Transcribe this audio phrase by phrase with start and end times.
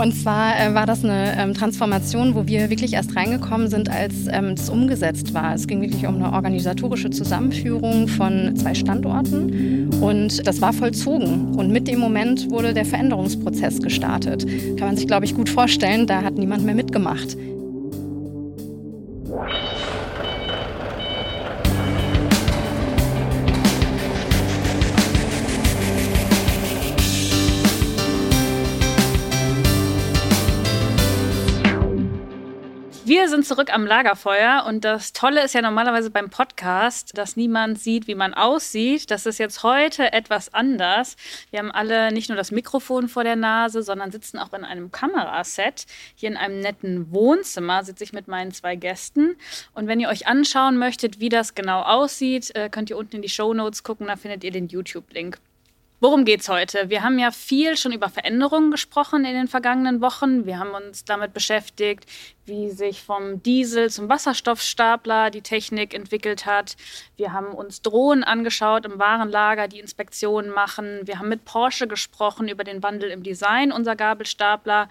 [0.00, 4.26] Und zwar äh, war das eine ähm, Transformation, wo wir wirklich erst reingekommen sind, als
[4.30, 5.54] ähm, es umgesetzt war.
[5.54, 11.54] Es ging wirklich um eine organisatorische Zusammenführung von zwei Standorten und das war vollzogen.
[11.54, 14.46] Und mit dem Moment wurde der Veränderungsprozess gestartet.
[14.76, 17.36] Kann man sich, glaube ich, gut vorstellen, da hat niemand mehr mitgemacht.
[33.26, 37.76] Wir sind zurück am Lagerfeuer und das Tolle ist ja normalerweise beim Podcast, dass niemand
[37.76, 39.10] sieht, wie man aussieht.
[39.10, 41.16] Das ist jetzt heute etwas anders.
[41.50, 44.92] Wir haben alle nicht nur das Mikrofon vor der Nase, sondern sitzen auch in einem
[44.92, 45.86] Kameraset.
[46.14, 49.34] Hier in einem netten Wohnzimmer sitze ich mit meinen zwei Gästen.
[49.74, 53.22] Und wenn ihr euch anschauen möchtet, wie das genau aussieht, äh, könnt ihr unten in
[53.22, 55.38] die Show Notes gucken, da findet ihr den YouTube-Link.
[55.98, 56.90] Worum geht's heute?
[56.90, 60.44] Wir haben ja viel schon über Veränderungen gesprochen in den vergangenen Wochen.
[60.44, 62.04] Wir haben uns damit beschäftigt,
[62.44, 66.76] wie sich vom Diesel zum Wasserstoffstapler die Technik entwickelt hat.
[67.16, 71.00] Wir haben uns Drohnen angeschaut im Warenlager, die Inspektionen machen.
[71.04, 74.90] Wir haben mit Porsche gesprochen über den Wandel im Design unserer Gabelstapler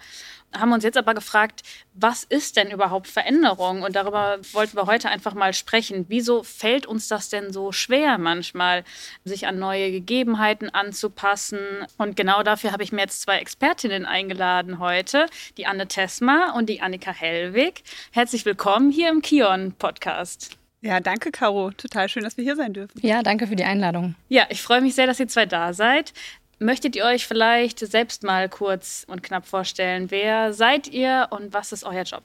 [0.60, 1.62] haben uns jetzt aber gefragt,
[1.94, 3.82] was ist denn überhaupt Veränderung?
[3.82, 6.06] Und darüber wollten wir heute einfach mal sprechen.
[6.08, 8.84] Wieso fällt uns das denn so schwer manchmal,
[9.24, 11.58] sich an neue Gegebenheiten anzupassen?
[11.98, 15.26] Und genau dafür habe ich mir jetzt zwei Expertinnen eingeladen heute,
[15.56, 17.82] die Anne Tesma und die Annika Hellwig.
[18.12, 20.56] Herzlich willkommen hier im Kion-Podcast.
[20.82, 21.70] Ja, danke, Caro.
[21.72, 23.00] Total schön, dass wir hier sein dürfen.
[23.02, 24.14] Ja, danke für die Einladung.
[24.28, 26.12] Ja, ich freue mich sehr, dass ihr zwei da seid.
[26.58, 30.10] Möchtet ihr euch vielleicht selbst mal kurz und knapp vorstellen?
[30.10, 32.22] Wer seid ihr und was ist euer Job?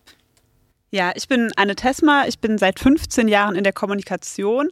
[0.89, 2.25] Ja, ich bin Anne Tesma.
[2.27, 4.69] Ich bin seit 15 Jahren in der Kommunikation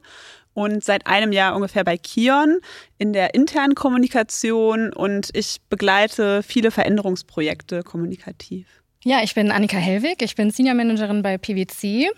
[0.53, 2.59] und seit einem Jahr ungefähr bei Kion
[2.97, 8.78] in der internen Kommunikation und ich begleite viele Veränderungsprojekte kommunikativ.
[9.05, 12.11] Ja, ich bin Annika Hellwig, ich bin Senior Managerin bei PwC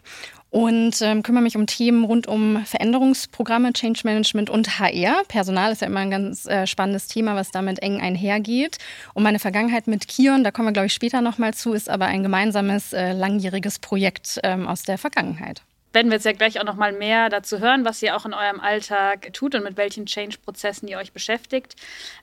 [0.49, 5.21] und ähm, kümmere mich um Themen rund um Veränderungsprogramme, Change Management und HR.
[5.27, 8.79] Personal ist ja immer ein ganz äh, spannendes Thema, was damit eng einhergeht.
[9.13, 12.07] Und meine Vergangenheit mit Kion, da kommen wir, glaube ich, später nochmal zu, ist aber
[12.07, 15.61] ein gemeinsames, äh, langjähriges Projekt ähm, aus der Vergangenheit
[15.93, 18.33] werden wir jetzt ja gleich auch noch mal mehr dazu hören, was ihr auch in
[18.33, 21.75] eurem Alltag tut und mit welchen Change-Prozessen ihr euch beschäftigt.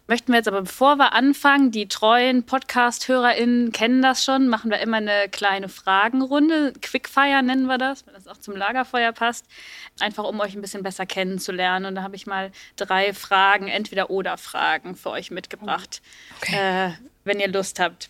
[0.07, 4.81] Möchten wir jetzt aber, bevor wir anfangen, die treuen Podcast-HörerInnen kennen das schon, machen wir
[4.81, 6.73] immer eine kleine Fragenrunde.
[6.81, 9.45] Quickfire nennen wir das, wenn das auch zum Lagerfeuer passt.
[10.01, 11.87] Einfach, um euch ein bisschen besser kennenzulernen.
[11.87, 16.01] Und da habe ich mal drei Fragen, entweder oder Fragen für euch mitgebracht,
[16.39, 16.89] okay.
[16.89, 16.93] äh,
[17.25, 18.09] wenn ihr Lust habt.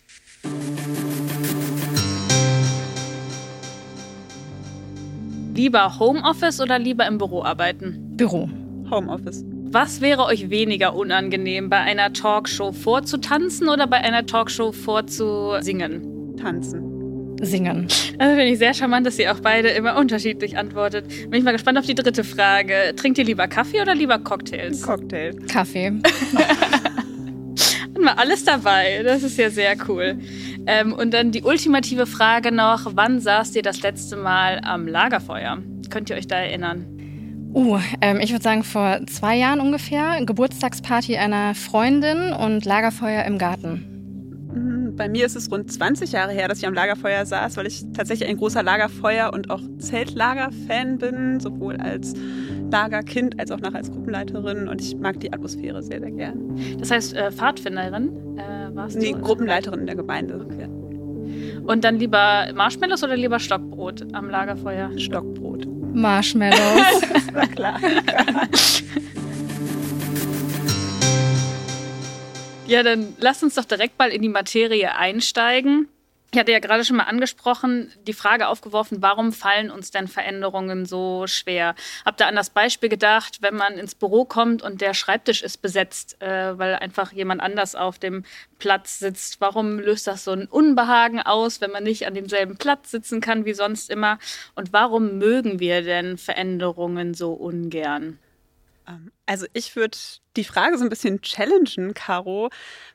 [5.59, 8.15] Lieber Homeoffice oder lieber im Büro arbeiten?
[8.15, 8.49] Büro.
[8.89, 9.43] Homeoffice.
[9.65, 16.37] Was wäre euch weniger unangenehm, bei einer Talkshow vorzutanzen oder bei einer Talkshow vorzusingen?
[16.37, 17.35] Tanzen.
[17.41, 17.89] Singen.
[18.19, 21.09] Also finde ich sehr charmant, dass ihr auch beide immer unterschiedlich antwortet.
[21.29, 22.93] Bin ich mal gespannt auf die dritte Frage.
[22.95, 24.81] Trinkt ihr lieber Kaffee oder lieber Cocktails?
[24.81, 25.33] Cocktail.
[25.51, 25.91] Kaffee.
[27.99, 29.03] Hatten wir alles dabei.
[29.03, 30.19] Das ist ja sehr cool.
[30.65, 35.59] Ähm, und dann die ultimative Frage noch: Wann saßt ihr das letzte Mal am Lagerfeuer?
[35.89, 36.85] Könnt ihr euch da erinnern?
[37.53, 40.23] Uh, ähm, ich würde sagen vor zwei Jahren ungefähr.
[40.23, 44.49] Geburtstagsparty einer Freundin und Lagerfeuer im Garten.
[44.53, 47.65] Mhm, bei mir ist es rund 20 Jahre her, dass ich am Lagerfeuer saß, weil
[47.65, 52.13] ich tatsächlich ein großer Lagerfeuer- und auch Zeltlager-Fan bin, sowohl als
[52.71, 56.55] Lagerkind als auch nachher als Gruppenleiterin und ich mag die Atmosphäre sehr, sehr gern.
[56.79, 59.17] Das heißt, äh, Pfadfinderin äh, warst nee, du?
[59.17, 60.45] Nee, Gruppenleiterin in der Gemeinde.
[60.45, 60.67] Okay.
[61.65, 64.97] Und dann lieber Marshmallows oder lieber Stockbrot am Lagerfeuer?
[64.97, 65.67] Stockbrot.
[65.93, 67.01] Marshmallows.
[67.13, 67.79] das war klar.
[72.67, 75.87] ja, dann lass uns doch direkt mal in die Materie einsteigen.
[76.31, 80.85] Ich hatte ja gerade schon mal angesprochen, die Frage aufgeworfen, warum fallen uns denn Veränderungen
[80.85, 81.73] so schwer?
[82.05, 85.57] Hab da an das Beispiel gedacht, wenn man ins Büro kommt und der Schreibtisch ist
[85.63, 88.25] besetzt, äh, weil einfach jemand anders auf dem
[88.59, 89.41] Platz sitzt.
[89.41, 93.45] Warum löst das so ein Unbehagen aus, wenn man nicht an demselben Platz sitzen kann
[93.45, 94.19] wie sonst immer?
[94.53, 98.19] Und warum mögen wir denn Veränderungen so ungern?
[98.87, 99.97] Ähm, also ich würde
[100.35, 102.49] die Frage so ein bisschen challengen, Caro,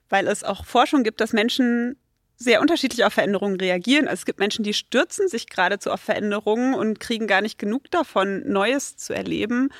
[0.08, 1.96] weil es auch Forschung gibt, dass Menschen
[2.36, 4.06] sehr unterschiedlich auf Veränderungen reagieren.
[4.06, 7.90] Also es gibt Menschen, die stürzen sich geradezu auf Veränderungen und kriegen gar nicht genug
[7.90, 9.70] davon, Neues zu erleben.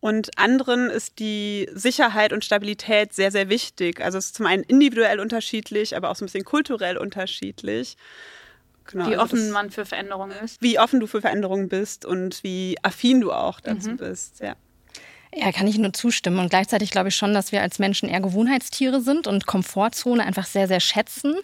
[0.00, 4.00] Und anderen ist die Sicherheit und Stabilität sehr, sehr wichtig.
[4.00, 7.96] Also es ist zum einen individuell unterschiedlich, aber auch so ein bisschen kulturell unterschiedlich.
[8.84, 10.62] Genau, wie also offen das, man für Veränderungen ist.
[10.62, 13.96] Wie offen du für Veränderungen bist und wie affin du auch dazu mhm.
[13.98, 14.56] bist, ja.
[15.34, 16.38] Ja, kann ich nur zustimmen.
[16.38, 20.46] Und gleichzeitig glaube ich schon, dass wir als Menschen eher Gewohnheitstiere sind und Komfortzone einfach
[20.46, 21.34] sehr, sehr schätzen.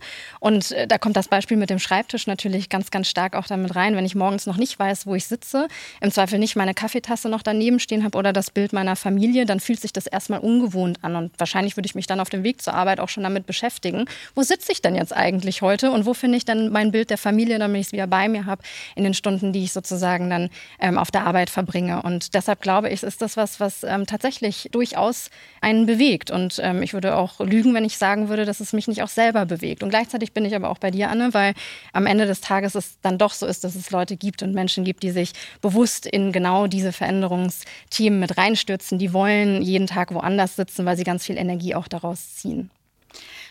[0.41, 3.77] Und äh, da kommt das Beispiel mit dem Schreibtisch natürlich ganz, ganz stark auch damit
[3.77, 3.95] rein.
[3.95, 5.69] Wenn ich morgens noch nicht weiß, wo ich sitze,
[6.01, 9.61] im Zweifel nicht meine Kaffeetasse noch daneben stehen habe oder das Bild meiner Familie, dann
[9.61, 11.17] fühlt sich das erstmal ungewohnt an.
[11.17, 14.07] Und wahrscheinlich würde ich mich dann auf dem Weg zur Arbeit auch schon damit beschäftigen.
[14.35, 17.19] Wo sitze ich denn jetzt eigentlich heute und wo finde ich dann mein Bild der
[17.19, 18.63] Familie, damit ich es wieder bei mir habe
[18.97, 20.49] in den Stunden, die ich sozusagen dann
[20.81, 22.01] ähm, auf der Arbeit verbringe.
[22.01, 25.31] Und deshalb glaube ich, ist das was, was was ähm, tatsächlich durchaus
[25.61, 26.31] einen bewegt.
[26.31, 29.09] Und ähm, ich würde auch lügen, wenn ich sagen würde, dass es mich nicht auch
[29.09, 29.83] selber bewegt.
[29.83, 31.55] Und gleichzeitig bin ich aber auch bei dir, Anne, weil
[31.93, 34.85] am Ende des Tages es dann doch so ist, dass es Leute gibt und Menschen
[34.85, 38.99] gibt, die sich bewusst in genau diese Veränderungsthemen mit reinstürzen.
[38.99, 42.71] Die wollen jeden Tag woanders sitzen, weil sie ganz viel Energie auch daraus ziehen.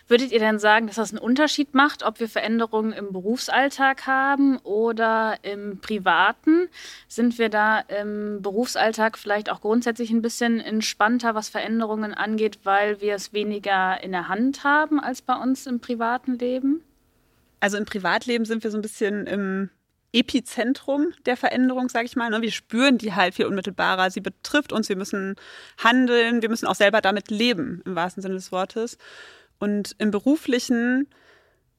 [0.08, 4.58] Würdet ihr denn sagen, dass das einen Unterschied macht, ob wir Veränderungen im Berufsalltag haben
[4.58, 6.68] oder im privaten?
[7.08, 13.00] Sind wir da im Berufsalltag vielleicht auch grundsätzlich ein bisschen entspannter, was Veränderungen angeht, weil
[13.00, 16.84] wir es weniger in der Hand haben als bei uns im privaten Leben?
[17.62, 19.70] Also im Privatleben sind wir so ein bisschen im
[20.12, 22.30] Epizentrum der Veränderung, sage ich mal.
[22.30, 22.42] Ne?
[22.42, 24.12] Wir spüren die halt viel unmittelbarer.
[24.12, 24.90] Sie betrifft uns.
[24.90, 25.36] Wir müssen
[25.84, 26.42] handeln.
[26.42, 28.98] Wir müssen auch selber damit leben, im wahrsten Sinne des Wortes.
[29.64, 31.08] Und im beruflichen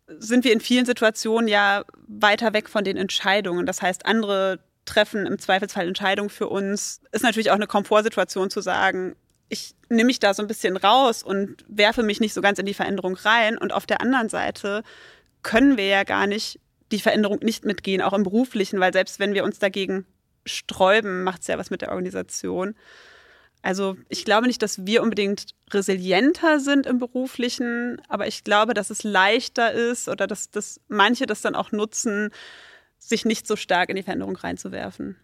[0.06, 3.66] sind wir in vielen Situationen ja weiter weg von den Entscheidungen.
[3.66, 7.02] Das heißt, andere treffen im Zweifelsfall Entscheidungen für uns.
[7.12, 9.16] Ist natürlich auch eine Komfortsituation zu sagen,
[9.50, 12.64] ich nehme mich da so ein bisschen raus und werfe mich nicht so ganz in
[12.64, 13.58] die Veränderung rein.
[13.58, 14.82] Und auf der anderen Seite
[15.42, 16.60] können wir ja gar nicht
[16.90, 20.06] die Veränderung nicht mitgehen, auch im beruflichen, weil selbst wenn wir uns dagegen
[20.46, 22.76] sträuben, macht es ja was mit der Organisation.
[23.64, 28.90] Also ich glaube nicht, dass wir unbedingt resilienter sind im beruflichen, aber ich glaube, dass
[28.90, 32.28] es leichter ist oder dass, dass manche das dann auch nutzen,
[32.98, 35.16] sich nicht so stark in die Veränderung reinzuwerfen.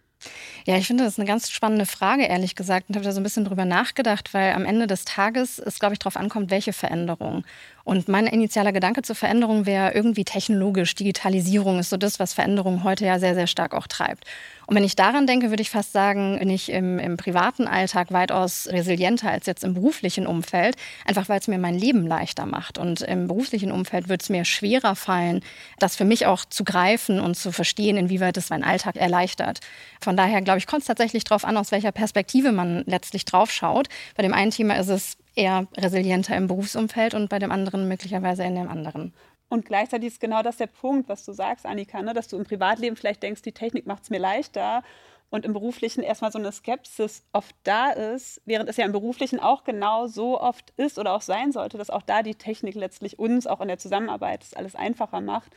[0.65, 3.23] Ja, ich finde das eine ganz spannende Frage, ehrlich gesagt, und habe da so ein
[3.23, 7.43] bisschen drüber nachgedacht, weil am Ende des Tages es, glaube ich, darauf ankommt, welche Veränderung.
[7.83, 10.95] Und mein initialer Gedanke zur Veränderung wäre irgendwie technologisch.
[10.95, 14.25] Digitalisierung ist so das, was Veränderung heute ja sehr, sehr stark auch treibt.
[14.67, 18.13] Und wenn ich daran denke, würde ich fast sagen, bin ich im, im privaten Alltag
[18.13, 22.77] weitaus resilienter als jetzt im beruflichen Umfeld, einfach weil es mir mein Leben leichter macht.
[22.77, 25.41] Und im beruflichen Umfeld wird es mir schwerer fallen,
[25.79, 29.59] das für mich auch zu greifen und zu verstehen, inwieweit es meinen Alltag erleichtert.
[29.99, 33.51] Von daher, glaube ich, kommt es tatsächlich darauf an, aus welcher Perspektive man letztlich drauf
[33.51, 33.89] schaut.
[34.15, 38.43] Bei dem einen Thema ist es eher resilienter im Berufsumfeld und bei dem anderen möglicherweise
[38.43, 39.13] in dem anderen.
[39.49, 42.13] Und gleichzeitig ist genau das der Punkt, was du sagst, Annika, ne?
[42.13, 44.83] dass du im Privatleben vielleicht denkst, die Technik macht es mir leichter
[45.29, 49.39] und im Beruflichen erstmal so eine Skepsis oft da ist, während es ja im Beruflichen
[49.39, 53.17] auch genau so oft ist oder auch sein sollte, dass auch da die Technik letztlich
[53.17, 55.51] uns auch in der Zusammenarbeit alles einfacher macht.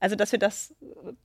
[0.00, 0.74] Also, dass wir das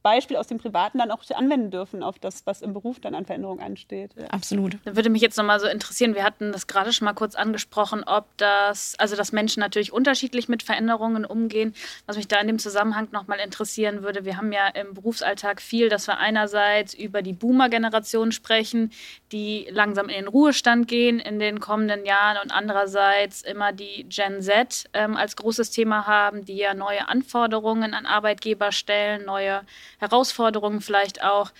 [0.04, 3.26] Beispiel aus dem Privaten dann auch anwenden dürfen auf das, was im Beruf dann an
[3.26, 4.12] Veränderungen ansteht.
[4.30, 4.78] Absolut.
[4.84, 8.04] Da würde mich jetzt nochmal so interessieren, wir hatten das gerade schon mal kurz angesprochen,
[8.06, 11.74] ob das, also dass Menschen natürlich unterschiedlich mit Veränderungen umgehen.
[12.06, 15.88] Was mich da in dem Zusammenhang nochmal interessieren würde, wir haben ja im Berufsalltag viel,
[15.88, 18.92] dass wir einerseits über die Boomer-Generation sprechen,
[19.32, 24.42] die langsam in den Ruhestand gehen in den kommenden Jahren und andererseits immer die Gen
[24.42, 29.62] Z ähm, als großes Thema haben, die ja neue Anforderungen an Arbeitgeber Arbeitgeber stellen, neue
[30.00, 31.52] Herausforderungen vielleicht auch.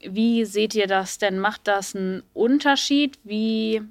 [0.00, 1.38] Wie seht ihr das denn?
[1.38, 3.82] Macht das einen Unterschied, wie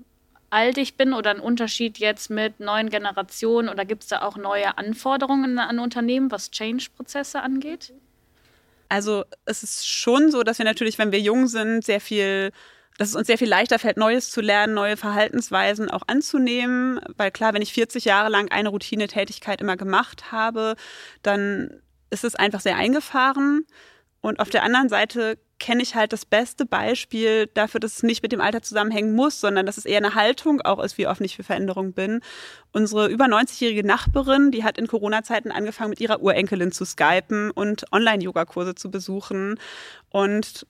[0.50, 4.38] alt ich bin oder einen Unterschied jetzt mit neuen Generationen oder gibt es da auch
[4.38, 7.94] neue Anforderungen an Unternehmen, was Change-Prozesse angeht?
[8.90, 12.52] Also es ist schon so, dass wir natürlich, wenn wir jung sind, sehr viel
[12.98, 17.00] dass es uns sehr viel leichter fällt, Neues zu lernen, neue Verhaltensweisen auch anzunehmen.
[17.18, 20.76] Weil klar, wenn ich 40 Jahre lang eine Routinetätigkeit immer gemacht habe,
[21.24, 21.82] dann
[22.14, 23.66] ist es einfach sehr eingefahren.
[24.22, 28.24] Und auf der anderen Seite kenne ich halt das beste Beispiel dafür, dass es nicht
[28.24, 31.26] mit dem Alter zusammenhängen muss, sondern dass es eher eine Haltung auch ist, wie offen
[31.26, 32.22] ich für Veränderung bin.
[32.72, 37.86] Unsere über 90-jährige Nachbarin, die hat in Corona-Zeiten angefangen, mit ihrer Urenkelin zu skypen und
[37.92, 39.60] Online-Yoga-Kurse zu besuchen.
[40.10, 40.68] Und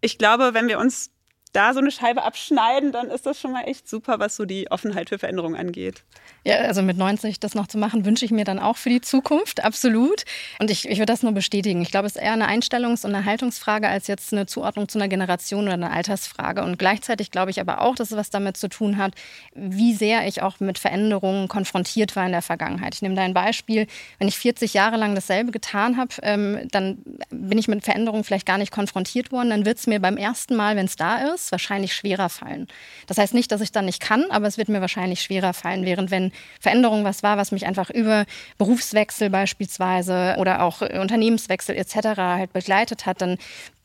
[0.00, 1.10] ich glaube, wenn wir uns
[1.56, 4.70] da so eine Scheibe abschneiden, dann ist das schon mal echt super, was so die
[4.70, 6.02] Offenheit für Veränderungen angeht.
[6.44, 9.00] Ja, also mit 90 das noch zu machen, wünsche ich mir dann auch für die
[9.00, 10.24] Zukunft, absolut.
[10.60, 11.80] Und ich, ich würde das nur bestätigen.
[11.80, 14.98] Ich glaube, es ist eher eine Einstellungs- und eine Haltungsfrage als jetzt eine Zuordnung zu
[14.98, 16.62] einer Generation oder einer Altersfrage.
[16.62, 19.14] Und gleichzeitig glaube ich aber auch, dass es was damit zu tun hat,
[19.54, 22.94] wie sehr ich auch mit Veränderungen konfrontiert war in der Vergangenheit.
[22.94, 23.86] Ich nehme da ein Beispiel.
[24.18, 26.98] Wenn ich 40 Jahre lang dasselbe getan habe, ähm, dann
[27.30, 29.50] bin ich mit Veränderungen vielleicht gar nicht konfrontiert worden.
[29.50, 32.68] Dann wird es mir beim ersten Mal, wenn es da ist, ist, wahrscheinlich schwerer fallen.
[33.06, 35.84] Das heißt nicht, dass ich dann nicht kann, aber es wird mir wahrscheinlich schwerer fallen.
[35.84, 38.26] Während wenn Veränderung was war, was mich einfach über
[38.58, 42.18] Berufswechsel beispielsweise oder auch Unternehmenswechsel etc.
[42.18, 43.38] halt begleitet hat, dann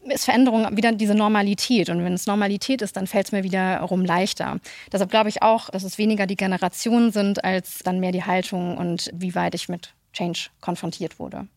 [0.03, 1.89] ist Veränderung wieder diese Normalität.
[1.89, 4.59] Und wenn es Normalität ist, dann fällt es mir wiederum leichter.
[4.91, 8.77] Deshalb glaube ich auch, dass es weniger die Generationen sind, als dann mehr die Haltung
[8.77, 11.47] und wie weit ich mit Change konfrontiert wurde.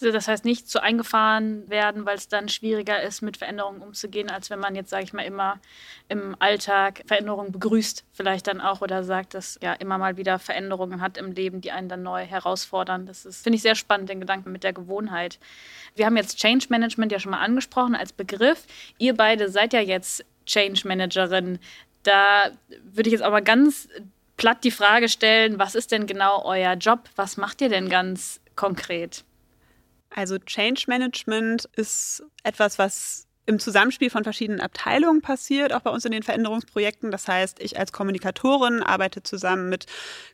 [0.00, 4.48] Das heißt, nicht zu eingefahren werden, weil es dann schwieriger ist, mit Veränderungen umzugehen, als
[4.48, 5.58] wenn man jetzt, sage ich mal, immer
[6.08, 11.00] im Alltag Veränderungen begrüßt, vielleicht dann auch oder sagt, dass ja immer mal wieder Veränderungen
[11.00, 13.06] hat im Leben, die einen dann neu herausfordern.
[13.06, 15.40] Das ist, finde ich, sehr spannend, den Gedanken mit der Gewohnheit.
[15.96, 18.66] Wir haben jetzt Change Management ja schon mal angesprochen als Begriff.
[18.98, 21.58] Ihr beide seid ja jetzt Change Managerin.
[22.04, 22.52] Da
[22.84, 23.88] würde ich jetzt aber ganz
[24.36, 27.10] platt die Frage stellen, was ist denn genau euer Job?
[27.16, 29.24] Was macht ihr denn ganz konkret?
[30.10, 36.04] Also Change Management ist etwas, was im Zusammenspiel von verschiedenen Abteilungen passiert, auch bei uns
[36.04, 37.10] in den Veränderungsprojekten.
[37.10, 39.86] Das heißt, ich als Kommunikatorin arbeite zusammen mit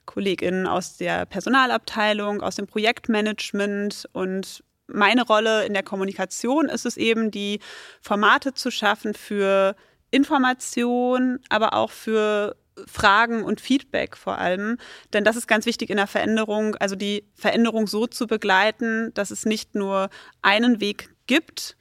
[0.04, 6.96] KollegInnen aus der Personalabteilung, aus dem Projektmanagement und meine Rolle in der Kommunikation ist es
[6.96, 7.60] eben, die
[8.00, 9.76] Formate zu schaffen für
[10.10, 14.78] Information, aber auch für Fragen und Feedback vor allem.
[15.12, 19.30] Denn das ist ganz wichtig in der Veränderung, also die Veränderung so zu begleiten, dass
[19.30, 20.10] es nicht nur
[20.42, 21.76] einen Weg gibt,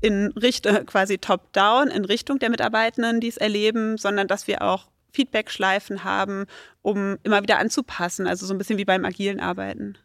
[0.00, 4.90] in Richtung quasi top-down, in Richtung der Mitarbeitenden, die es erleben, sondern dass wir auch
[5.12, 6.46] Feedback-Schleifen haben,
[6.80, 9.96] um immer wieder anzupassen, also so ein bisschen wie beim agilen Arbeiten.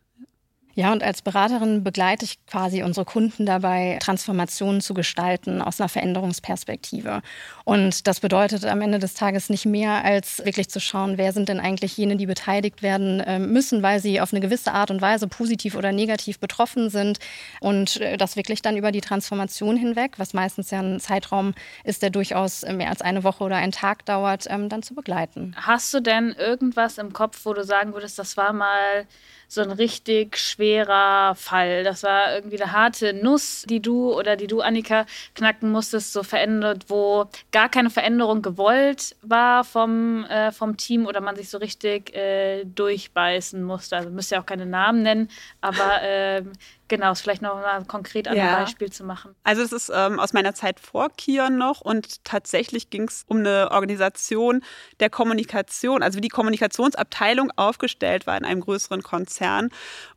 [0.77, 5.89] Ja, und als Beraterin begleite ich quasi unsere Kunden dabei, Transformationen zu gestalten aus einer
[5.89, 7.23] Veränderungsperspektive.
[7.65, 11.49] Und das bedeutet am Ende des Tages nicht mehr, als wirklich zu schauen, wer sind
[11.49, 15.01] denn eigentlich jene, die beteiligt werden ähm, müssen, weil sie auf eine gewisse Art und
[15.01, 17.17] Weise positiv oder negativ betroffen sind.
[17.59, 21.55] Und äh, das wirklich dann über die Transformation hinweg, was meistens ja ein Zeitraum
[21.85, 25.55] ist, der durchaus mehr als eine Woche oder einen Tag dauert, ähm, dann zu begleiten.
[25.59, 29.07] Hast du denn irgendwas im Kopf, wo du sagen würdest, das war mal
[29.47, 31.83] so ein richtig schwerer Fall.
[31.83, 36.23] Das war irgendwie eine harte Nuss, die du oder die du, Annika, knacken musstest, so
[36.23, 41.57] verändert, wo gar keine Veränderung gewollt war vom, äh, vom Team oder man sich so
[41.57, 43.97] richtig äh, durchbeißen musste.
[43.97, 45.29] Also müsst ja auch keine Namen nennen,
[45.61, 46.43] aber äh,
[46.87, 48.55] Genau, ist vielleicht noch mal konkret an ja.
[48.55, 49.35] einem Beispiel zu machen.
[49.43, 53.37] Also es ist ähm, aus meiner Zeit vor Kion noch und tatsächlich ging es um
[53.37, 54.61] eine Organisation
[54.99, 59.69] der Kommunikation, also wie die Kommunikationsabteilung aufgestellt war in einem größeren Konzern.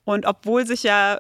[0.05, 1.19] Und obwohl sich ja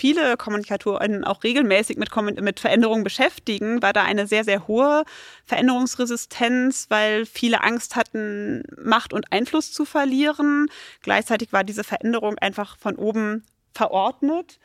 [0.00, 5.04] viele Kommunikatoren auch regelmäßig mit, mit Veränderungen beschäftigen, war da eine sehr, sehr hohe
[5.44, 10.68] Veränderungsresistenz, weil viele Angst hatten, Macht und Einfluss zu verlieren.
[11.02, 14.58] Gleichzeitig war diese Veränderung einfach von oben verordnet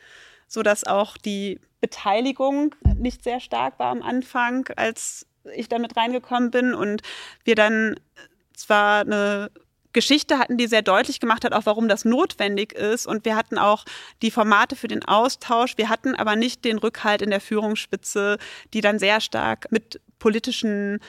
[0.46, 6.74] sodass auch die Beteiligung nicht sehr stark war am Anfang, als ich damit reingekommen bin
[6.74, 7.02] und
[7.44, 7.96] wir dann
[8.54, 9.50] zwar eine
[9.92, 13.06] Geschichte hatten, die sehr deutlich gemacht hat, auch warum das notwendig ist.
[13.06, 13.84] Und wir hatten auch
[14.20, 15.78] die Formate für den Austausch.
[15.78, 18.36] Wir hatten aber nicht den Rückhalt in der Führungsspitze,
[18.74, 21.00] die dann sehr stark mit politischen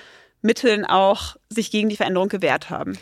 [0.41, 2.97] Mitteln auch sich gegen die Veränderung gewehrt haben.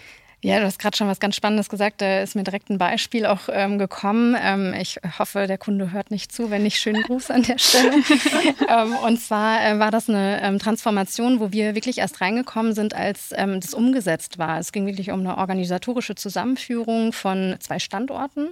[0.45, 2.01] Ja, du hast gerade schon was ganz Spannendes gesagt.
[2.01, 4.37] Da ist mir direkt ein Beispiel auch ähm, gekommen.
[4.39, 6.51] Ähm, ich hoffe, der Kunde hört nicht zu.
[6.51, 7.93] Wenn nicht, schönen Gruß an der Stelle.
[8.69, 12.93] ähm, und zwar äh, war das eine ähm, Transformation, wo wir wirklich erst reingekommen sind,
[12.93, 14.59] als ähm, das umgesetzt war.
[14.59, 18.51] Es ging wirklich um eine organisatorische Zusammenführung von zwei Standorten.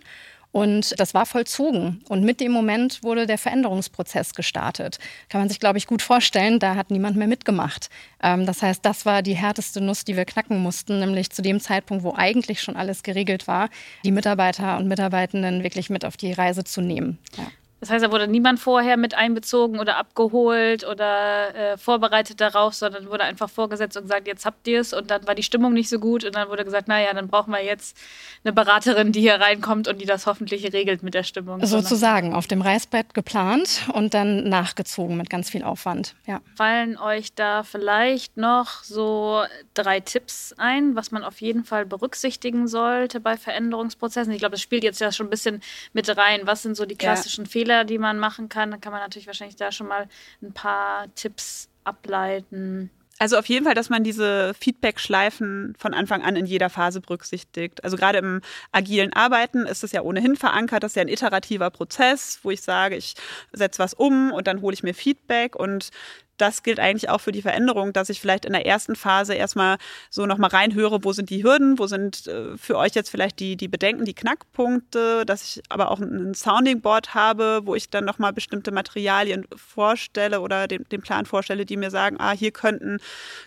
[0.53, 2.03] Und das war vollzogen.
[2.07, 4.99] Und mit dem Moment wurde der Veränderungsprozess gestartet.
[5.27, 6.59] Kann man sich, glaube ich, gut vorstellen.
[6.59, 7.89] Da hat niemand mehr mitgemacht.
[8.21, 11.59] Ähm, das heißt, das war die härteste Nuss, die wir knacken mussten, nämlich zu dem
[11.59, 13.69] Zeitpunkt, wo eigentlich schon alles geregelt war,
[14.05, 17.17] die Mitarbeiter und Mitarbeitenden wirklich mit auf die Reise zu nehmen.
[17.35, 17.47] Ja.
[17.83, 23.09] Das heißt, da wurde niemand vorher mit einbezogen oder abgeholt oder äh, vorbereitet darauf, sondern
[23.09, 24.93] wurde einfach vorgesetzt und gesagt, jetzt habt ihr es.
[24.93, 27.51] Und dann war die Stimmung nicht so gut und dann wurde gesagt, naja, dann brauchen
[27.51, 27.97] wir jetzt
[28.45, 31.65] eine Beraterin, die hier reinkommt und die das hoffentlich regelt mit der Stimmung.
[31.65, 36.15] Sozusagen, auf dem Reißbrett geplant und dann nachgezogen mit ganz viel Aufwand.
[36.25, 36.39] Ja.
[36.55, 39.41] Fallen euch da vielleicht noch so
[39.73, 44.31] drei Tipps ein, was man auf jeden Fall berücksichtigen sollte bei Veränderungsprozessen?
[44.31, 45.61] Ich glaube, das spielt jetzt ja schon ein bisschen
[45.91, 46.43] mit rein.
[46.45, 47.51] Was sind so die klassischen ja.
[47.51, 47.72] Fehler?
[47.73, 48.71] Fehler, die man machen kann.
[48.71, 50.07] Dann kann man natürlich wahrscheinlich da schon mal
[50.41, 52.89] ein paar Tipps ableiten.
[53.19, 57.83] Also auf jeden Fall, dass man diese Feedback-Schleifen von Anfang an in jeder Phase berücksichtigt.
[57.83, 60.83] Also gerade im agilen Arbeiten ist es ja ohnehin verankert.
[60.83, 63.13] Das ist ja ein iterativer Prozess, wo ich sage, ich
[63.51, 65.55] setze was um und dann hole ich mir Feedback.
[65.55, 65.91] Und
[66.37, 69.77] das gilt eigentlich auch für die Veränderung, dass ich vielleicht in der ersten Phase erstmal
[70.09, 73.55] so nochmal reinhöre, wo sind die Hürden, wo sind äh, für euch jetzt vielleicht die,
[73.55, 78.05] die Bedenken, die Knackpunkte, dass ich aber auch ein Sounding Board habe, wo ich dann
[78.05, 82.97] nochmal bestimmte Materialien vorstelle oder den, den Plan vorstelle, die mir sagen, ah, hier könnten,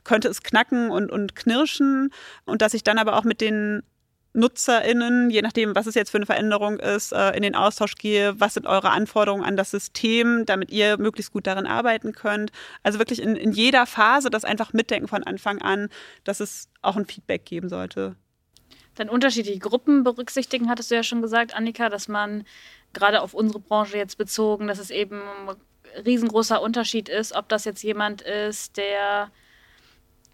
[0.04, 2.10] könnte es knacken und, und knirschen.
[2.44, 3.82] Und dass ich dann aber auch mit den
[4.36, 8.38] NutzerInnen, je nachdem, was es jetzt für eine Veränderung ist, äh, in den Austausch gehe.
[8.38, 12.52] Was sind eure Anforderungen an das System, damit ihr möglichst gut darin arbeiten könnt?
[12.82, 15.88] Also wirklich in, in jeder Phase das einfach mitdenken von Anfang an,
[16.24, 18.14] dass es auch ein Feedback geben sollte.
[18.94, 22.44] Dann unterschiedliche Gruppen berücksichtigen, hattest du ja schon gesagt, Annika, dass man
[22.92, 25.56] gerade auf unsere Branche jetzt bezogen, dass es eben ein
[26.04, 29.30] riesengroßer Unterschied ist, ob das jetzt jemand ist, der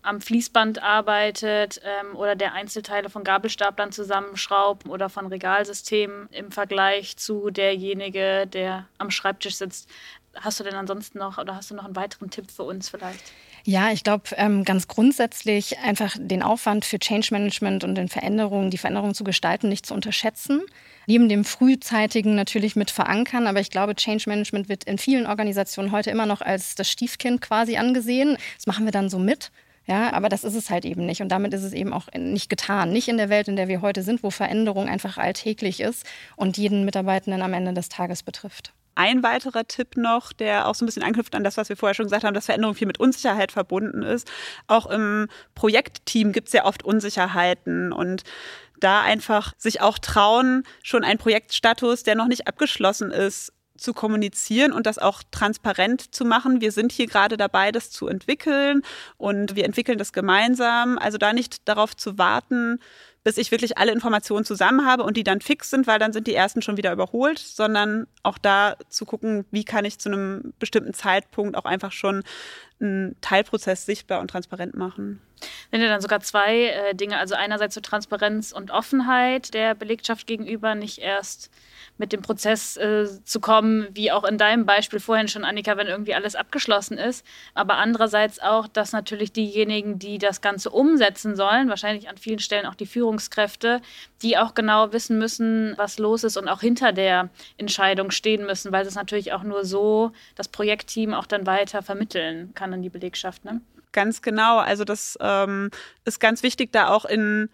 [0.03, 7.17] am Fließband arbeitet ähm, oder der Einzelteile von Gabelstaplern zusammenschraubt oder von Regalsystemen im Vergleich
[7.17, 9.89] zu derjenige, der am Schreibtisch sitzt.
[10.35, 13.23] Hast du denn ansonsten noch oder hast du noch einen weiteren Tipp für uns vielleicht?
[13.65, 18.71] Ja, ich glaube ähm, ganz grundsätzlich einfach den Aufwand für Change Management und den Veränderungen,
[18.71, 20.63] die Veränderungen zu gestalten, nicht zu unterschätzen.
[21.07, 25.93] Neben dem frühzeitigen natürlich mit verankern, aber ich glaube, Change Management wird in vielen Organisationen
[25.93, 28.37] heute immer noch als das Stiefkind quasi angesehen.
[28.57, 29.53] Das machen wir dann so mit.
[29.87, 31.23] Ja, aber das ist es halt eben nicht.
[31.23, 32.93] Und damit ist es eben auch nicht getan.
[32.93, 36.57] Nicht in der Welt, in der wir heute sind, wo Veränderung einfach alltäglich ist und
[36.57, 38.73] jeden Mitarbeitenden am Ende des Tages betrifft.
[38.95, 41.95] Ein weiterer Tipp noch, der auch so ein bisschen anknüpft an das, was wir vorher
[41.95, 44.31] schon gesagt haben, dass Veränderung viel mit Unsicherheit verbunden ist.
[44.67, 48.23] Auch im Projektteam gibt es ja oft Unsicherheiten und
[48.79, 54.73] da einfach sich auch trauen, schon einen Projektstatus, der noch nicht abgeschlossen ist, zu kommunizieren
[54.73, 56.61] und das auch transparent zu machen.
[56.61, 58.83] Wir sind hier gerade dabei, das zu entwickeln
[59.19, 60.99] und wir entwickeln das gemeinsam.
[60.99, 62.79] Also da nicht darauf zu warten,
[63.25, 66.27] bis ich wirklich alle Informationen zusammen habe und die dann fix sind, weil dann sind
[66.27, 70.53] die ersten schon wieder überholt, sondern auch da zu gucken, wie kann ich zu einem
[70.59, 72.23] bestimmten Zeitpunkt auch einfach schon
[72.81, 75.21] einen Teilprozess sichtbar und transparent machen.
[75.71, 79.75] Sind ja dann sogar zwei äh, Dinge, also einerseits zur so Transparenz und Offenheit der
[79.75, 81.51] Belegschaft gegenüber, nicht erst
[81.99, 85.87] mit dem Prozess äh, zu kommen, wie auch in deinem Beispiel vorhin schon, Annika, wenn
[85.87, 87.25] irgendwie alles abgeschlossen ist.
[87.55, 92.67] Aber andererseits auch, dass natürlich diejenigen, die das Ganze umsetzen sollen, wahrscheinlich an vielen Stellen
[92.67, 93.81] auch die Führungskräfte,
[94.23, 98.73] die auch genau wissen müssen, was los ist und auch hinter der Entscheidung stehen müssen,
[98.73, 102.91] weil es natürlich auch nur so das Projektteam auch dann weiter vermitteln kann an die
[102.91, 103.45] Belegschaft.
[103.45, 103.61] Ne?
[103.93, 104.59] Ganz genau.
[104.59, 105.71] Also das ähm,
[106.05, 107.49] ist ganz wichtig, da auch in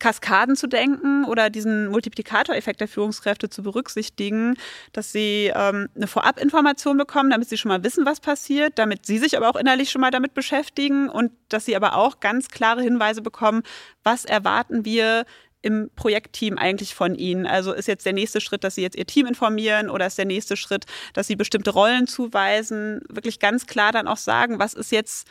[0.00, 4.56] Kaskaden zu denken oder diesen Multiplikatoreffekt der Führungskräfte zu berücksichtigen,
[4.92, 9.18] dass sie ähm, eine Vorabinformation bekommen, damit sie schon mal wissen, was passiert, damit sie
[9.18, 12.82] sich aber auch innerlich schon mal damit beschäftigen und dass sie aber auch ganz klare
[12.82, 13.62] Hinweise bekommen,
[14.02, 15.26] was erwarten wir
[15.62, 17.46] im Projektteam eigentlich von Ihnen?
[17.46, 20.24] Also ist jetzt der nächste Schritt, dass Sie jetzt Ihr Team informieren oder ist der
[20.24, 23.02] nächste Schritt, dass Sie bestimmte Rollen zuweisen?
[23.10, 25.28] Wirklich ganz klar dann auch sagen, was ist jetzt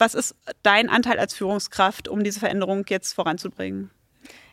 [0.00, 3.90] was ist dein Anteil als Führungskraft, um diese Veränderung jetzt voranzubringen?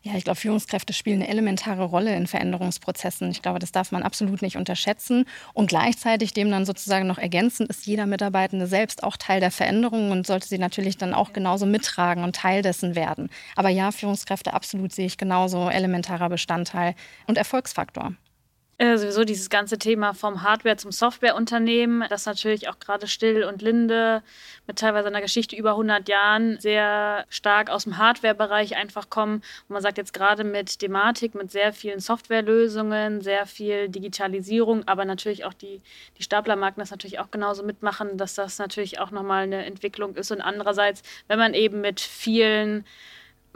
[0.03, 3.29] Ja, ich glaube, Führungskräfte spielen eine elementare Rolle in Veränderungsprozessen.
[3.29, 5.25] Ich glaube, das darf man absolut nicht unterschätzen.
[5.53, 10.11] Und gleichzeitig dem dann sozusagen noch ergänzend ist jeder Mitarbeitende selbst auch Teil der Veränderung
[10.11, 13.29] und sollte sie natürlich dann auch genauso mittragen und Teil dessen werden.
[13.55, 18.13] Aber ja, Führungskräfte absolut sehe ich genauso elementarer Bestandteil und Erfolgsfaktor.
[18.79, 23.63] Äh, sowieso dieses ganze Thema vom Hardware zum Softwareunternehmen, das natürlich auch gerade Still und
[23.63, 24.21] Linde
[24.67, 29.37] mit teilweise einer Geschichte über 100 Jahren sehr stark aus dem Hardware-Bereich einfach kommen.
[29.67, 35.05] Und man sagt jetzt gerade mit Thematik, mit sehr vielen Softwarelösungen, sehr viel Digitalisierung, aber
[35.05, 35.81] natürlich auch die,
[36.19, 40.29] die Staplermarken das natürlich auch genauso mitmachen, dass das natürlich auch nochmal eine Entwicklung ist.
[40.29, 42.85] Und andererseits, wenn man eben mit vielen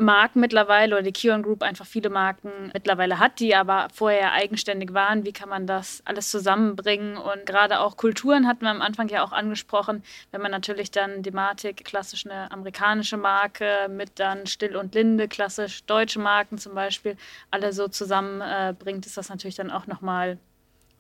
[0.01, 4.93] Marken mittlerweile oder die Kion Group einfach viele Marken mittlerweile hat, die aber vorher eigenständig
[4.93, 5.25] waren.
[5.25, 7.17] Wie kann man das alles zusammenbringen?
[7.17, 10.03] Und gerade auch Kulturen hatten wir am Anfang ja auch angesprochen.
[10.31, 15.83] Wenn man natürlich dann Dematik, klassisch eine amerikanische Marke mit dann Still und Linde, klassisch
[15.85, 17.15] deutsche Marken zum Beispiel,
[17.51, 20.37] alle so zusammenbringt, ist das natürlich dann auch nochmal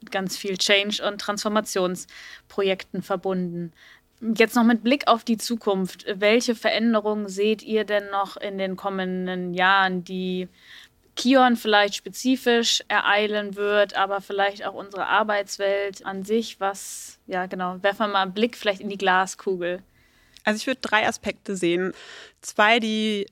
[0.09, 3.71] ganz viel Change- und Transformationsprojekten verbunden.
[4.21, 6.05] Jetzt noch mit Blick auf die Zukunft.
[6.07, 10.47] Welche Veränderungen seht ihr denn noch in den kommenden Jahren, die
[11.15, 16.59] Kion vielleicht spezifisch ereilen wird, aber vielleicht auch unsere Arbeitswelt an sich?
[16.59, 19.81] Was, ja, genau, werfen wir mal einen Blick vielleicht in die Glaskugel.
[20.43, 21.93] Also ich würde drei Aspekte sehen.
[22.41, 23.25] Zwei, die,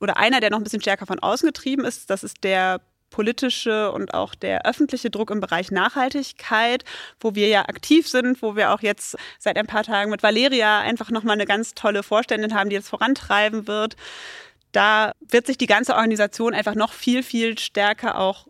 [0.00, 3.92] oder einer, der noch ein bisschen stärker von außen getrieben ist, das ist der politische
[3.92, 6.84] und auch der öffentliche Druck im Bereich Nachhaltigkeit,
[7.20, 10.80] wo wir ja aktiv sind, wo wir auch jetzt seit ein paar Tagen mit Valeria
[10.80, 13.96] einfach nochmal eine ganz tolle Vorständin haben, die das vorantreiben wird.
[14.72, 18.46] Da wird sich die ganze Organisation einfach noch viel, viel stärker auch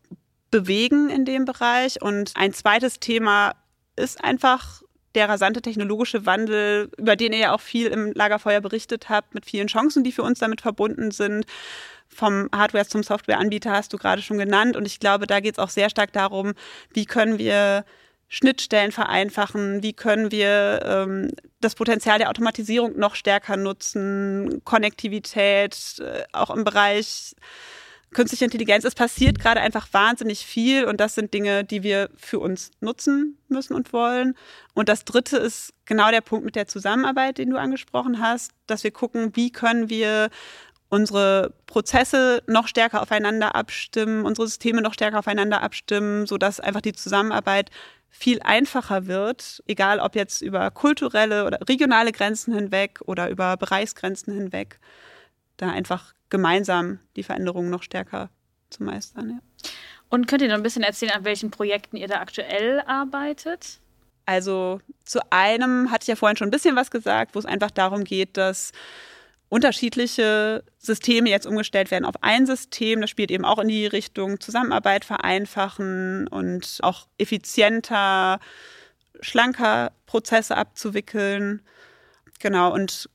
[0.50, 2.02] bewegen in dem Bereich.
[2.02, 3.52] Und ein zweites Thema
[3.96, 4.82] ist einfach
[5.14, 9.44] der rasante technologische Wandel, über den ihr ja auch viel im Lagerfeuer berichtet habt, mit
[9.44, 11.46] vielen Chancen, die für uns damit verbunden sind.
[12.12, 14.76] Vom Hardware zum Softwareanbieter hast du gerade schon genannt.
[14.76, 16.54] Und ich glaube, da geht es auch sehr stark darum,
[16.92, 17.84] wie können wir
[18.28, 26.22] Schnittstellen vereinfachen, wie können wir ähm, das Potenzial der Automatisierung noch stärker nutzen, Konnektivität, äh,
[26.32, 27.34] auch im Bereich
[28.12, 28.84] künstliche Intelligenz.
[28.84, 33.38] Es passiert gerade einfach wahnsinnig viel und das sind Dinge, die wir für uns nutzen
[33.48, 34.34] müssen und wollen.
[34.74, 38.84] Und das Dritte ist genau der Punkt mit der Zusammenarbeit, den du angesprochen hast, dass
[38.84, 40.30] wir gucken, wie können wir
[40.90, 46.92] unsere Prozesse noch stärker aufeinander abstimmen, unsere Systeme noch stärker aufeinander abstimmen, sodass einfach die
[46.92, 47.70] Zusammenarbeit
[48.10, 54.34] viel einfacher wird, egal ob jetzt über kulturelle oder regionale Grenzen hinweg oder über Bereichsgrenzen
[54.34, 54.80] hinweg,
[55.56, 58.28] da einfach gemeinsam die Veränderungen noch stärker
[58.68, 59.30] zu meistern.
[59.30, 59.70] Ja.
[60.08, 63.78] Und könnt ihr noch ein bisschen erzählen, an welchen Projekten ihr da aktuell arbeitet?
[64.26, 67.70] Also zu einem hatte ich ja vorhin schon ein bisschen was gesagt, wo es einfach
[67.70, 68.72] darum geht, dass
[69.50, 73.02] unterschiedliche Systeme jetzt umgestellt werden auf ein System.
[73.02, 78.38] Das spielt eben auch in die Richtung Zusammenarbeit vereinfachen und auch effizienter,
[79.20, 81.62] schlanker Prozesse abzuwickeln.
[82.38, 83.10] Genau, und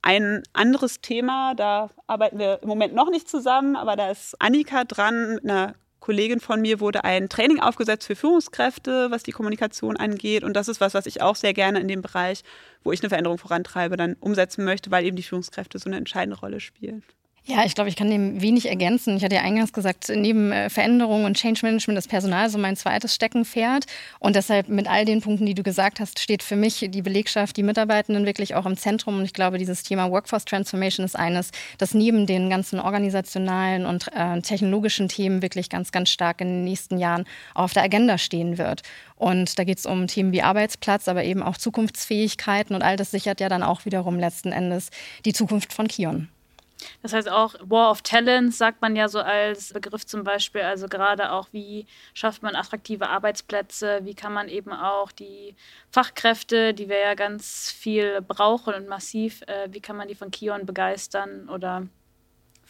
[0.00, 4.84] ein anderes Thema, da arbeiten wir im Moment noch nicht zusammen, aber da ist Annika
[4.84, 5.34] dran.
[5.34, 10.44] Mit einer Kollegin von mir wurde ein Training aufgesetzt für Führungskräfte, was die Kommunikation angeht.
[10.44, 12.42] Und das ist was, was ich auch sehr gerne in dem Bereich,
[12.82, 16.38] wo ich eine Veränderung vorantreibe, dann umsetzen möchte, weil eben die Führungskräfte so eine entscheidende
[16.38, 17.02] Rolle spielen.
[17.46, 19.18] Ja, ich glaube, ich kann dem wenig ergänzen.
[19.18, 22.74] Ich hatte ja eingangs gesagt, neben äh, Veränderung und Change Management ist Personal so mein
[22.74, 23.84] zweites Steckenpferd.
[24.18, 27.58] Und deshalb mit all den Punkten, die du gesagt hast, steht für mich die Belegschaft,
[27.58, 29.18] die Mitarbeitenden wirklich auch im Zentrum.
[29.18, 34.08] Und ich glaube, dieses Thema Workforce Transformation ist eines, das neben den ganzen organisationalen und
[34.14, 38.56] äh, technologischen Themen wirklich ganz, ganz stark in den nächsten Jahren auf der Agenda stehen
[38.56, 38.80] wird.
[39.16, 42.74] Und da geht es um Themen wie Arbeitsplatz, aber eben auch Zukunftsfähigkeiten.
[42.74, 44.88] Und all das sichert ja dann auch wiederum letzten Endes
[45.26, 46.30] die Zukunft von Kion.
[47.02, 50.88] Das heißt auch War of Talents sagt man ja so als Begriff zum Beispiel, also
[50.88, 55.54] gerade auch, wie schafft man attraktive Arbeitsplätze, wie kann man eben auch die
[55.90, 60.30] Fachkräfte, die wir ja ganz viel brauchen und massiv, äh, wie kann man die von
[60.30, 61.86] Kion begeistern oder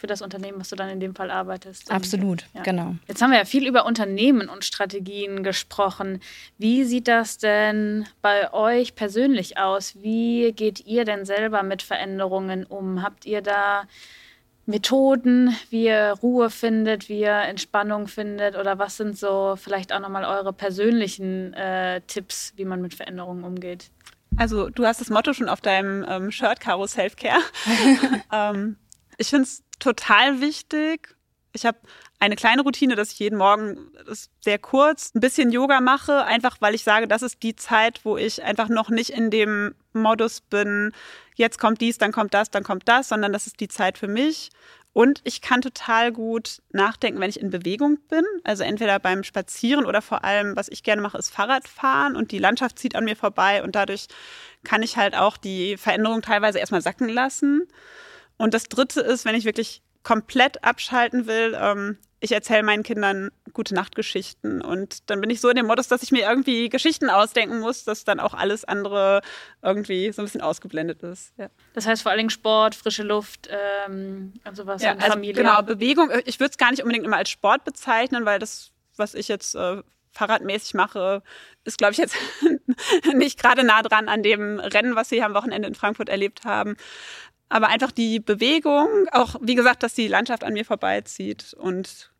[0.04, 1.90] für das Unternehmen, was du dann in dem Fall arbeitest.
[1.90, 2.60] Absolut, ja.
[2.60, 2.94] genau.
[3.08, 6.20] Jetzt haben wir ja viel über Unternehmen und Strategien gesprochen.
[6.58, 9.94] Wie sieht das denn bei euch persönlich aus?
[10.02, 13.02] Wie geht ihr denn selber mit Veränderungen um?
[13.02, 13.84] Habt ihr da
[14.66, 20.00] Methoden, wie ihr Ruhe findet, wie ihr Entspannung findet oder was sind so vielleicht auch
[20.00, 23.90] nochmal eure persönlichen äh, Tipps, wie man mit Veränderungen umgeht?
[24.36, 27.40] Also du hast das Motto schon auf deinem ähm, Shirt, Caro Selfcare.
[28.32, 28.76] ähm,
[29.18, 31.16] ich finde es total wichtig.
[31.52, 31.78] Ich habe
[32.18, 36.56] eine kleine Routine, dass ich jeden Morgen das sehr kurz ein bisschen Yoga mache, einfach
[36.60, 40.40] weil ich sage, das ist die Zeit, wo ich einfach noch nicht in dem Modus
[40.40, 40.92] bin,
[41.36, 44.08] jetzt kommt dies, dann kommt das, dann kommt das, sondern das ist die Zeit für
[44.08, 44.50] mich.
[44.94, 48.24] Und ich kann total gut nachdenken, wenn ich in Bewegung bin.
[48.44, 52.38] Also entweder beim Spazieren oder vor allem, was ich gerne mache, ist Fahrradfahren und die
[52.38, 54.06] Landschaft zieht an mir vorbei und dadurch
[54.62, 57.66] kann ich halt auch die Veränderung teilweise erstmal sacken lassen.
[58.44, 63.30] Und das Dritte ist, wenn ich wirklich komplett abschalten will, ähm, ich erzähle meinen Kindern
[63.54, 67.08] gute Nachtgeschichten und dann bin ich so in dem Modus, dass ich mir irgendwie Geschichten
[67.08, 69.22] ausdenken muss, dass dann auch alles andere
[69.62, 71.32] irgendwie so ein bisschen ausgeblendet ist.
[71.38, 71.48] Ja.
[71.72, 75.42] Das heißt vor allen Dingen Sport, frische Luft ähm, und sowas ja, und also Familie.
[75.42, 76.10] Genau, Bewegung.
[76.26, 79.54] Ich würde es gar nicht unbedingt immer als Sport bezeichnen, weil das, was ich jetzt
[79.54, 81.22] äh, fahrradmäßig mache,
[81.64, 82.14] ist, glaube ich, jetzt
[83.14, 86.44] nicht gerade nah dran an dem Rennen, was wir hier am Wochenende in Frankfurt erlebt
[86.44, 86.76] haben
[87.48, 92.10] aber einfach die Bewegung, auch wie gesagt, dass die Landschaft an mir vorbeizieht und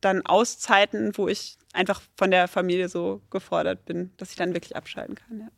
[0.00, 4.76] dann Auszeiten, wo ich einfach von der Familie so gefordert bin, dass ich dann wirklich
[4.76, 5.40] abschalten kann.
[5.40, 5.48] Ja.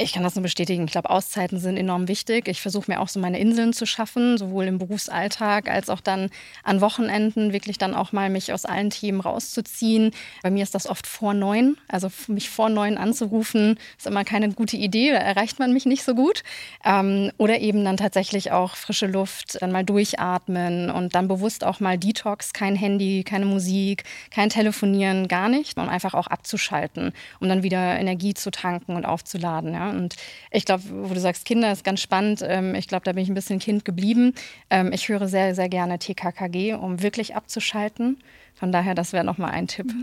[0.00, 0.84] Ich kann das nur bestätigen.
[0.84, 2.46] Ich glaube, Auszeiten sind enorm wichtig.
[2.46, 6.30] Ich versuche mir auch so meine Inseln zu schaffen, sowohl im Berufsalltag als auch dann
[6.62, 10.12] an Wochenenden, wirklich dann auch mal mich aus allen Themen rauszuziehen.
[10.44, 11.78] Bei mir ist das oft vor neun.
[11.88, 15.10] Also mich vor neun anzurufen, ist immer keine gute Idee.
[15.10, 16.44] Da erreicht man mich nicht so gut.
[16.84, 21.80] Ähm, oder eben dann tatsächlich auch frische Luft, dann mal durchatmen und dann bewusst auch
[21.80, 25.76] mal Detox, kein Handy, keine Musik, kein Telefonieren, gar nicht.
[25.76, 29.74] Und einfach auch abzuschalten, um dann wieder Energie zu tanken und aufzuladen.
[29.74, 29.87] Ja.
[29.88, 30.16] Und
[30.50, 32.42] ich glaube, wo du sagst, Kinder ist ganz spannend.
[32.42, 34.34] Ähm, ich glaube, da bin ich ein bisschen Kind geblieben.
[34.70, 38.18] Ähm, ich höre sehr, sehr gerne TKKG, um wirklich abzuschalten.
[38.54, 39.92] Von daher, das wäre nochmal ein Tipp.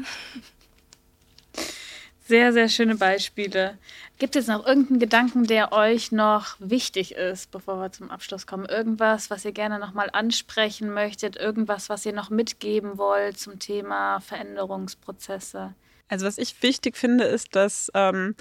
[2.28, 3.78] Sehr, sehr schöne Beispiele.
[4.18, 8.66] Gibt es noch irgendeinen Gedanken, der euch noch wichtig ist, bevor wir zum Abschluss kommen?
[8.66, 11.36] Irgendwas, was ihr gerne nochmal ansprechen möchtet?
[11.36, 15.76] Irgendwas, was ihr noch mitgeben wollt zum Thema Veränderungsprozesse?
[16.08, 18.36] Also was ich wichtig finde, ist, dass ähm,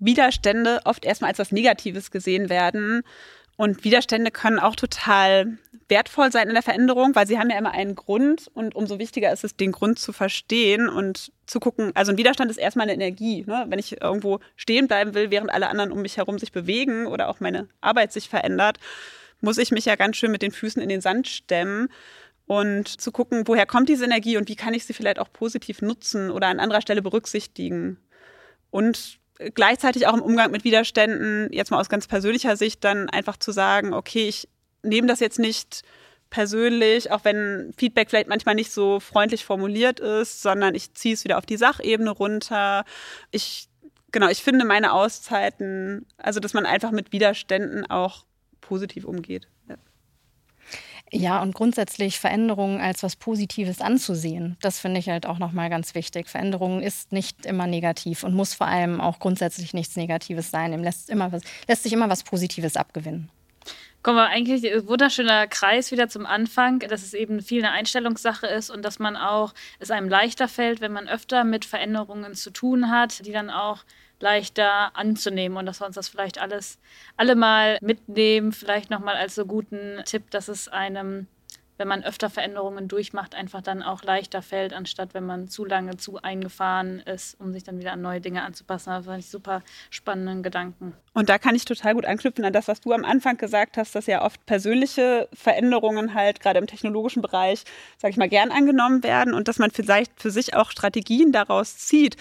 [0.00, 3.02] Widerstände oft erstmal als was Negatives gesehen werden.
[3.56, 5.58] Und Widerstände können auch total
[5.88, 9.30] wertvoll sein in der Veränderung, weil sie haben ja immer einen Grund und umso wichtiger
[9.30, 11.92] ist es, den Grund zu verstehen und zu gucken.
[11.94, 13.44] Also ein Widerstand ist erstmal eine Energie.
[13.46, 13.66] Ne?
[13.68, 17.28] Wenn ich irgendwo stehen bleiben will, während alle anderen um mich herum sich bewegen oder
[17.28, 18.78] auch meine Arbeit sich verändert,
[19.42, 21.88] muss ich mich ja ganz schön mit den Füßen in den Sand stemmen
[22.46, 25.82] und zu gucken, woher kommt diese Energie und wie kann ich sie vielleicht auch positiv
[25.82, 27.98] nutzen oder an anderer Stelle berücksichtigen.
[28.70, 29.19] Und
[29.54, 33.52] gleichzeitig auch im Umgang mit Widerständen, jetzt mal aus ganz persönlicher Sicht, dann einfach zu
[33.52, 34.48] sagen, okay, ich
[34.82, 35.82] nehme das jetzt nicht
[36.30, 41.24] persönlich, auch wenn Feedback vielleicht manchmal nicht so freundlich formuliert ist, sondern ich ziehe es
[41.24, 42.84] wieder auf die Sachebene runter.
[43.32, 43.68] Ich,
[44.12, 48.24] genau, ich finde meine Auszeiten, also dass man einfach mit Widerständen auch
[48.60, 49.48] positiv umgeht.
[49.68, 49.76] Ja.
[51.12, 55.94] Ja, und grundsätzlich Veränderungen als was Positives anzusehen, das finde ich halt auch nochmal ganz
[55.96, 56.28] wichtig.
[56.28, 60.72] Veränderungen ist nicht immer negativ und muss vor allem auch grundsätzlich nichts Negatives sein.
[60.72, 63.28] Ihm lässt, immer was, lässt sich immer was Positives abgewinnen.
[64.02, 68.46] Kommen wir eigentlich ein wunderschöner Kreis wieder zum Anfang, dass es eben viel eine Einstellungssache
[68.46, 72.50] ist und dass man auch, es einem leichter fällt, wenn man öfter mit Veränderungen zu
[72.50, 73.84] tun hat, die dann auch
[74.20, 76.78] leichter anzunehmen und dass wir uns das vielleicht alles
[77.16, 81.26] alle mal mitnehmen, vielleicht nochmal als so guten Tipp, dass es einem,
[81.78, 85.96] wenn man öfter Veränderungen durchmacht, einfach dann auch leichter fällt, anstatt wenn man zu lange
[85.96, 88.90] zu eingefahren ist, um sich dann wieder an neue Dinge anzupassen.
[88.90, 90.92] Das fand ich super spannenden Gedanken.
[91.14, 93.94] Und da kann ich total gut anknüpfen an das, was du am Anfang gesagt hast,
[93.94, 97.64] dass ja oft persönliche Veränderungen halt gerade im technologischen Bereich,
[97.96, 101.78] sage ich mal, gern angenommen werden und dass man vielleicht für sich auch Strategien daraus
[101.78, 102.18] zieht.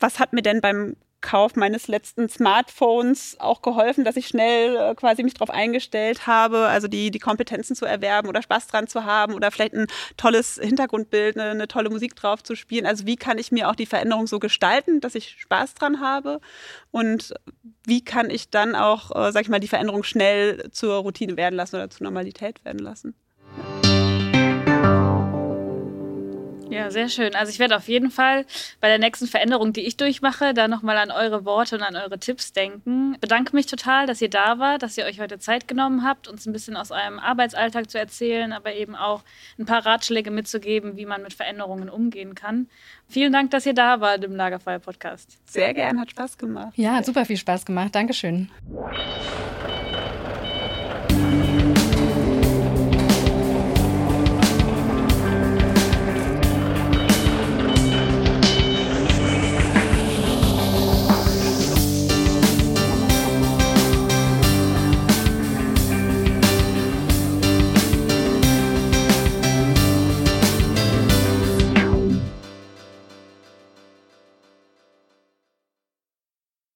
[0.00, 4.94] Was hat mir denn beim Kauf meines letzten Smartphones auch geholfen, dass ich schnell äh,
[4.94, 9.04] quasi mich darauf eingestellt habe, also die, die Kompetenzen zu erwerben oder Spaß dran zu
[9.04, 12.86] haben oder vielleicht ein tolles Hintergrundbild, eine, eine tolle Musik drauf zu spielen.
[12.86, 16.40] Also wie kann ich mir auch die Veränderung so gestalten, dass ich Spaß dran habe
[16.90, 17.34] und
[17.84, 21.56] wie kann ich dann auch, äh, sag ich mal, die Veränderung schnell zur Routine werden
[21.56, 23.14] lassen oder zur Normalität werden lassen.
[26.70, 27.34] Ja, sehr schön.
[27.34, 28.44] Also ich werde auf jeden Fall
[28.80, 32.18] bei der nächsten Veränderung, die ich durchmache, da nochmal an eure Worte und an eure
[32.18, 33.16] Tipps denken.
[33.20, 36.46] Bedanke mich total, dass ihr da wart, dass ihr euch heute Zeit genommen habt, uns
[36.46, 39.22] ein bisschen aus eurem Arbeitsalltag zu erzählen, aber eben auch
[39.58, 42.68] ein paar Ratschläge mitzugeben, wie man mit Veränderungen umgehen kann.
[43.08, 45.38] Vielen Dank, dass ihr da wart im Lagerfeuer-Podcast.
[45.46, 46.72] Sehr gern, hat Spaß gemacht.
[46.76, 47.94] Ja, hat super viel Spaß gemacht.
[47.94, 48.50] Dankeschön.